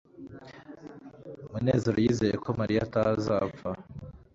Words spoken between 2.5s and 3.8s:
mariya atazapfa